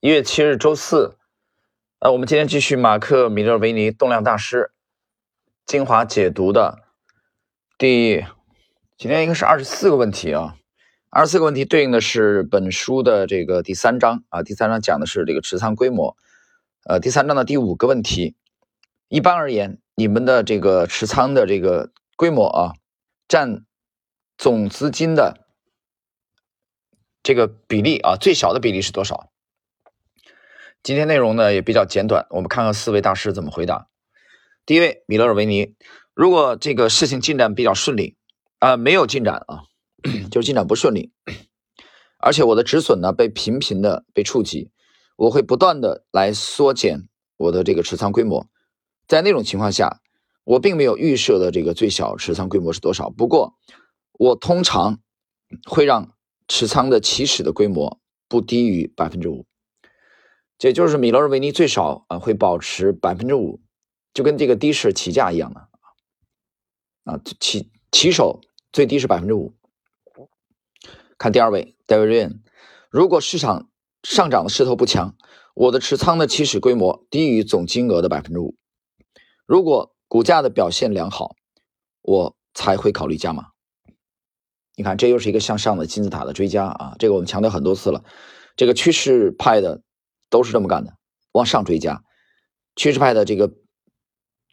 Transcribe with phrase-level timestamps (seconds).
[0.00, 1.18] 一月七日周四，
[1.98, 4.70] 呃，我们今天继续马克米勒维尼动量大师
[5.66, 6.84] 精华解读的
[7.76, 8.24] 第，
[8.96, 10.54] 今天应该是二十四个问题啊，
[11.10, 16.16] 二十四个问题对应的是本书的这个第三章啊，第三章讲的是这个持仓规模，
[16.84, 18.36] 呃，第三章的第五个问题，
[19.08, 22.74] 一般而言，你们的这个持仓的这个规模啊，
[23.26, 23.64] 占
[24.36, 25.44] 总资金的。
[27.24, 29.32] 这个比例啊，最小的比例是多少？
[30.82, 33.88] 今天内容呢也比较简短，我们看看四位大师怎么回答。
[34.64, 35.74] 第一位，米勒尔维尼，
[36.14, 38.16] 如果这个事情进展比较顺利
[38.58, 39.64] 啊，没有进展啊，
[40.30, 41.12] 就是进展不顺利，
[42.18, 44.70] 而且我的止损呢被频频的被触及，
[45.16, 48.46] 我会不断的来缩减我的这个持仓规模。
[49.06, 50.00] 在那种情况下，
[50.44, 53.54] 我并没有预设的这个最小持仓规模是多少，不过
[54.12, 54.98] 我通常
[55.68, 56.12] 会让。
[56.50, 59.44] 持仓的起始的规模不低于百分之五，
[60.58, 63.60] 这就是米勒尔维尼最少啊会保持百分之五，
[64.12, 65.68] 就跟这个低市起价一样的
[67.04, 68.40] 啊，起起手
[68.72, 69.54] 最低是百分之五。
[71.16, 72.40] 看第二位 David Ryan，
[72.90, 73.70] 如果市场
[74.02, 75.16] 上涨的势头不强，
[75.54, 78.56] 我的持仓的起始规模低于总金额的百分之五。
[79.46, 81.36] 如果股价的表现良好，
[82.02, 83.48] 我才会考虑加码。
[84.76, 86.96] 你看，这又是一个向上的金字塔的追加啊！
[86.98, 88.04] 这个我们强调很多次了，
[88.56, 89.82] 这个趋势派的
[90.30, 90.96] 都是这么干的，
[91.32, 92.02] 往上追加。
[92.76, 93.52] 趋势派的这个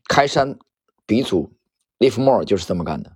[0.07, 0.57] 开山
[1.05, 1.57] 鼻祖
[1.99, 3.15] Livermore 就是这么干的。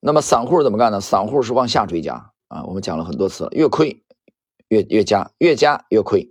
[0.00, 1.00] 那么散户怎么干呢？
[1.00, 2.64] 散户是往下追加啊！
[2.64, 4.04] 我们讲了很多次了，越亏
[4.68, 6.30] 越越加，越加越亏。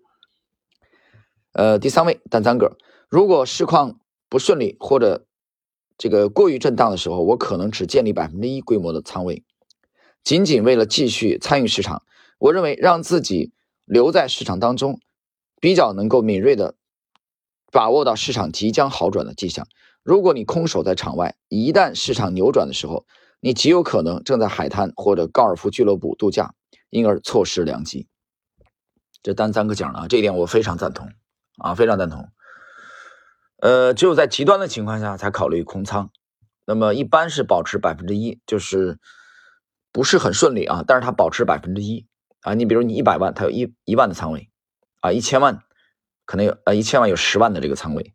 [1.54, 2.78] 呃，第三位单三个，
[3.09, 5.26] 如果市况不顺利或者。
[5.95, 9.45] 这个过于震荡的时候，我可能只建立百分之一规模的仓位，
[10.23, 12.04] 仅仅为了继续参与市场。
[12.44, 13.53] 我认为让自己
[13.86, 14.99] 留在市场当中，
[15.61, 16.75] 比较能够敏锐的
[17.72, 19.66] 把握到市场即将好转的迹象。
[20.04, 23.05] 如果你空手在场外，一旦市场扭转的时候，
[23.39, 26.53] 你极有可能正在海滩或者高尔夫俱乐部度假，
[26.89, 28.09] 因而错失良机。
[29.21, 31.08] 这单三个讲了，这一点我非常赞同
[31.59, 32.27] 啊，非常赞同。
[33.61, 36.11] 呃，只有在极端的情况下才考虑空仓，
[36.65, 38.99] 那么一般是保持百分之一，就是
[39.93, 42.05] 不是很顺利啊，但是它保持百分之一
[42.43, 42.54] 啊。
[42.54, 44.49] 你比如你一百万，它有一一万的仓位
[45.02, 45.64] 啊，一千万
[46.26, 48.14] 可能有呃一千万有十万的这个仓位，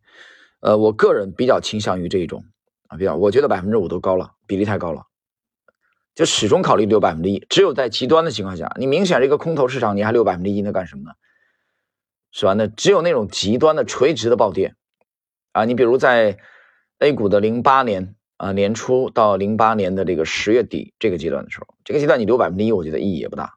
[0.61, 2.45] 呃，我个人比较倾向于这一种
[2.87, 5.03] 啊，比较我觉得百分之五都高了，比例太高了，
[6.15, 7.45] 就始终考虑留百分之一。
[7.49, 11.11] 只有在极端的情况下，你明显这个空头市场你还留百分之一，那干什么呢？
[12.31, 12.53] 是吧？
[12.53, 14.75] 那只有那种极端的垂直的暴跌。
[15.51, 16.37] 啊，你比如在
[16.99, 23.55] A 股的零八年啊年初到零八年的这个十月底这个阶段的时候，这个阶段你留百分之一，我觉得意义也不大，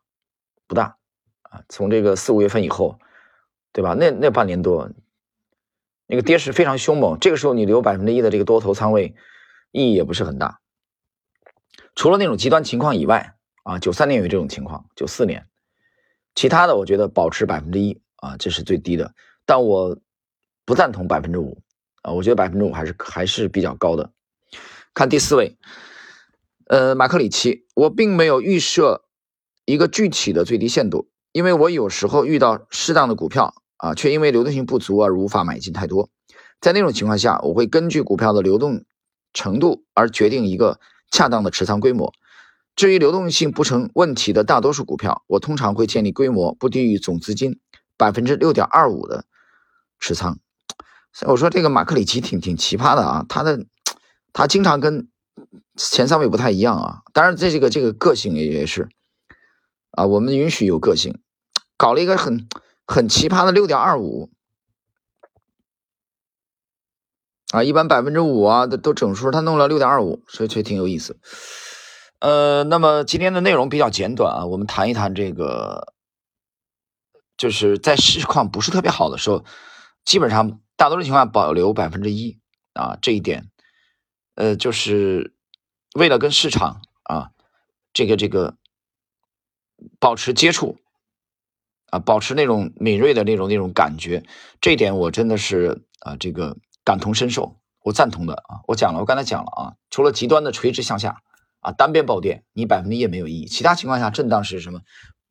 [0.73, 0.97] 不大
[1.43, 1.61] 啊。
[1.69, 2.99] 从这个四五月份以后，
[3.73, 3.93] 对吧？
[3.93, 4.91] 那那半年多，
[6.07, 9.15] 那个跌势非常凶猛，这个时候你留百分之一的这个多头仓位，
[9.71, 10.61] 意义也不是很大。
[11.95, 15.47] 除了那种极端情况以外啊，九三年有这种情况，九四年，
[16.35, 19.99] 其他的我觉得保持百分之一啊，这是最低的，但我
[20.65, 21.59] 不赞同百分之五。
[22.03, 24.11] 啊，我觉得百分之五还是还是比较高的。
[24.93, 25.57] 看第四位，
[26.67, 29.05] 呃，马克里奇，我并没有预设
[29.65, 36.09] 一个具体的最低限度，因为我有时候遇到适当的股票啊，却因为流动性不足而无法买进太多。
[36.61, 38.85] 在那种情况下，我会根据股票的流动
[39.33, 40.79] 程度而决定一个
[41.11, 42.13] 恰当的持仓规模。
[42.75, 47.61] 至于流动性不成问题的大多数股票，我通常会建立规模不低于总资金
[47.97, 49.25] 百分之六点二五的
[50.01, 50.39] 持仓。
[51.13, 53.67] 所以我说这个马克里奇挺挺奇葩的啊，他的
[54.33, 55.09] 他经常跟
[55.77, 57.03] 前三位不太一样啊。
[57.13, 58.89] 当然，这这个这个个性也也是
[59.93, 61.23] 啊，我们允许有个性，
[61.77, 62.49] 搞了一个很
[62.87, 64.31] 很奇葩的六点二五
[67.53, 71.19] 啊，一般百分之五啊都都整数，他弄了六点二五，所以这挺有意思。
[72.19, 75.95] 呃，那么今天的内容比较简短啊，我们谈一谈这个，
[77.37, 79.45] 就是在市况不是特别好的时候，
[80.05, 80.59] 基本上。
[80.75, 82.41] 大多数情况保留百分之一
[82.73, 83.49] 啊，这一点，
[84.35, 85.33] 呃，就是
[85.95, 87.31] 为了跟市场啊，
[87.93, 88.57] 这个这个
[89.99, 90.79] 保持接触
[91.91, 94.23] 啊，保持那种敏锐的那种那种感觉，
[94.61, 98.61] 这一点我真的是啊，这个感同身受，我赞同的啊。
[98.67, 101.23] 我讲了，我刚才讲了啊，除了极端的垂直向下
[101.61, 103.47] 啊，单边暴跌，你百分之一也没有意义。
[103.47, 104.81] 其他情况下，震荡是什么？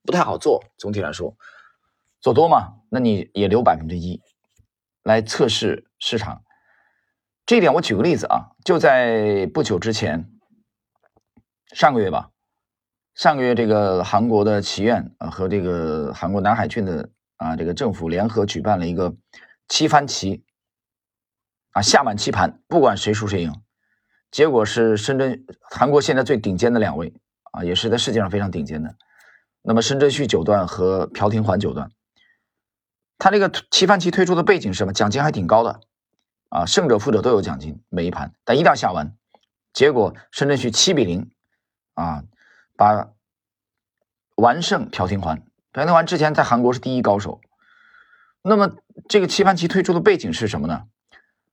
[0.04, 0.64] 不太好做。
[0.78, 1.36] 总体来说，
[2.20, 4.22] 做多嘛，那你也留百分之一。
[5.04, 6.44] 来测试市场，
[7.48, 10.30] 这一点我举个例子啊，就在不久之前，
[11.74, 12.30] 上个月吧，
[13.16, 19.14] 上个月这个韩国的棋院啊和这个韩国南海郡的啊这个政府联合举办了一个
[19.68, 20.44] 七番棋
[21.72, 23.54] 啊下满棋盘，不管谁输谁赢，
[24.32, 27.14] 结果是深圳韩国现在最顶尖的两位
[27.52, 28.96] 啊，也是在世界上非常顶尖的。
[29.62, 31.92] 那么申真谞九段和朴廷桓九段，
[33.18, 34.94] 他这个棋盘棋推出的背景是什么？
[34.94, 35.82] 奖金还挺高的
[36.50, 39.16] 啊，胜者负者都有奖金，每一盘，但一定要下完。
[39.74, 41.30] 结果申真谞七比零
[41.94, 42.24] 啊，
[42.82, 43.12] 把
[44.34, 45.44] 完胜朴廷桓。
[45.72, 47.40] 朴廷桓之前在韩国是第一高手。
[48.42, 48.72] 那么
[49.08, 50.86] 这个棋盘棋推出的背景是什么呢？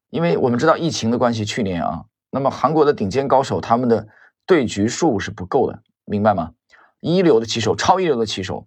[0.08, 4.08] 因为我们知道疫情的关系，去年啊，那么韩国的顶尖高手他们的
[4.46, 6.54] 对局数是不够的，明白吗？
[7.00, 8.64] 一流的棋手，超一流的棋手，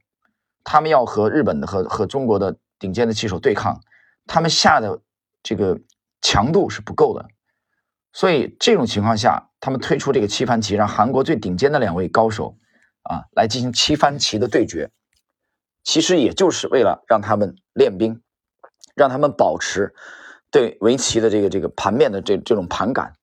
[0.64, 3.82] 他们要和日本的和和中国的顶尖的棋手对抗，
[4.28, 5.02] 他们下的
[5.42, 5.80] 这个
[6.22, 7.28] 强度是不够的，
[8.14, 12.58] 所以这种情况下，他们推出这个七番棋，让韩国最顶尖的两位高手
[13.04, 14.92] 啊来进行七番棋的对决，
[15.84, 18.22] 其实也就是为了让他们练兵，
[18.96, 19.94] 让他们保持
[20.52, 23.14] 对围棋的这个这个盘面的这这种盘感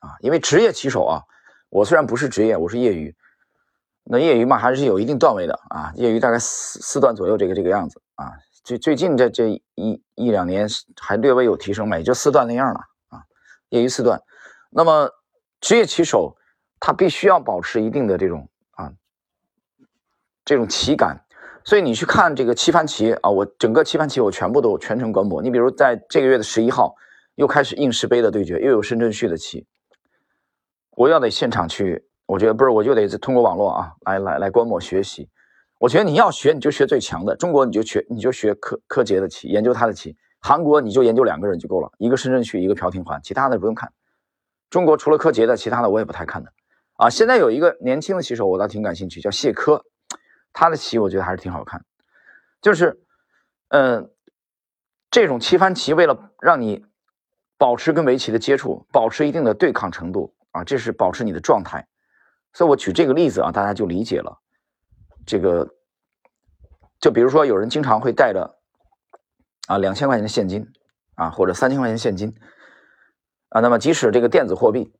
[0.00, 1.22] 啊，因为职业棋手啊，
[1.70, 3.14] 我虽然不是职业，我是业余。
[4.06, 5.90] 那业余嘛，还是有一定段位的啊。
[5.96, 8.34] 业余大概四四段左右，这个这个样子啊。
[8.62, 10.68] 最最近这这一一两年
[11.00, 13.24] 还略微有提升嘛，也就四段那样了啊。
[13.70, 14.20] 业余四段，
[14.74, 15.08] 那么
[15.60, 16.36] 职业棋手
[16.80, 18.92] 他必须要保持一定的这种啊
[20.44, 21.24] 这种棋感。
[21.64, 25.40] 所以你去看这个棋盘棋啊，我整个棋盘棋我全部都全程观摩。
[25.40, 26.94] 你比如在这个月的十一号，
[27.36, 29.66] 又开始应世杯的对决，又有深圳旭的棋，
[30.90, 32.06] 我要得现场去。
[32.26, 35.28] 我觉得不是，我就得通过网络啊，来来来观摩学习。
[35.78, 37.36] 我觉得你要学，你就学最强的。
[37.36, 40.16] 中国你就学，你就学柯柯洁的棋，研究他的棋。
[40.40, 43.90] 韩国你就研究两个人就够了，一个申真谞，一个朴廷桓，其他的不用看。
[44.74, 46.52] 中国除了柯洁的，其他的我也不太看的。
[46.94, 49.84] 啊，现在有一个年轻的棋手，我倒挺感兴趣，叫谢科，
[50.52, 51.84] 他的棋我觉得还是挺好看。
[52.60, 53.00] 就是，
[53.68, 54.10] 嗯，
[55.12, 56.84] 这种棋盘棋，为了让你
[57.56, 61.86] 保持跟围棋的接触，保持一定的对抗程度啊，这是保持你的状态。
[62.52, 64.40] 所以我举这个例子啊，大家就理解了。
[65.24, 65.68] 这个，
[66.98, 68.58] 就比如说有人经常会带着
[69.68, 70.66] 啊两千块钱的现金
[71.14, 72.34] 啊，或者三千块钱现金
[73.54, 74.92] 啊，那么即使这个电子货币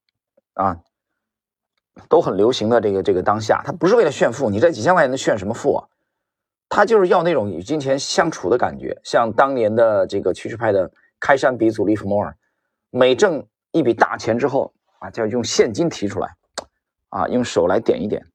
[0.52, 0.78] 啊
[2.08, 5.88] 都很流行的这个这个当下，它不是为了炫富，你这几千块钱能炫什么富啊？
[6.68, 12.36] 他就是要那种与金钱相处的感觉，像当年的这个趋势派的开山鼻祖利弗莫尔，
[12.90, 16.30] 每挣一笔大钱之后啊，就要用现金提出来。
[17.10, 18.26] 啊，用手来点一点，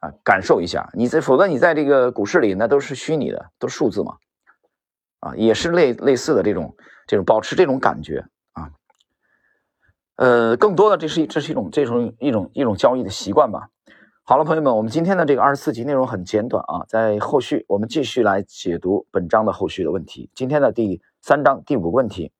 [0.00, 0.90] 啊，感受一下。
[0.92, 4.18] 你在否则你在这个股市里，那都是虚拟的，都是数字嘛。
[5.20, 6.76] 啊，也是类类似的这种
[7.06, 8.22] 这种保持这种感觉。
[10.18, 13.68] 呃，更多的这是这是一种这种一种一种交易的习惯吧。
[14.24, 20.28] 好了，朋友们，我们今天的这个二十四集内容很简短啊，在后续我们继续来解读本章的后续的问题。
[20.34, 22.32] 今天的第三章第五个问题，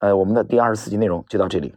[0.00, 1.72] 呃，我们的第二十四集内容就到这里。